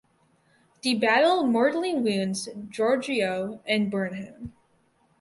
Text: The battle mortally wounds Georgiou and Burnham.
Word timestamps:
The 0.81 0.95
battle 0.95 1.43
mortally 1.45 1.93
wounds 1.93 2.49
Georgiou 2.69 3.59
and 3.67 3.91
Burnham. 3.91 4.51